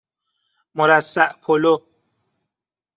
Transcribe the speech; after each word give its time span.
مرصع 0.75 1.31
پلو 1.41 1.79